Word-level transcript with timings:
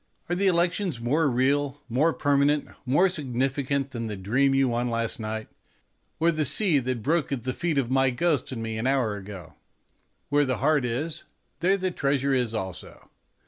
Are 0.29 0.35
the 0.35 0.47
elections 0.47 0.99
more 0.99 1.29
real, 1.29 1.79
more 1.87 2.11
permanent, 2.11 2.67
more 2.87 3.07
significant 3.07 3.91
than 3.91 4.07
the 4.07 4.17
dream 4.17 4.55
you 4.55 4.67
won 4.67 4.87
last 4.87 5.19
night, 5.19 5.47
or 6.19 6.31
the 6.31 6.43
sea 6.43 6.79
that 6.79 7.03
broke 7.03 7.31
at 7.31 7.43
the 7.43 7.53
feet 7.53 7.77
of 7.77 7.91
my 7.91 8.09
ghost 8.09 8.51
and 8.51 8.63
me 8.63 8.79
an 8.79 8.87
hour 8.87 9.15
ago? 9.15 9.53
Where 10.29 10.43
the 10.43 10.57
heart 10.57 10.85
is, 10.85 11.23
there 11.59 11.77
the 11.77 11.91
treasure 11.91 12.33
is 12.33 12.55
also. 12.55 13.11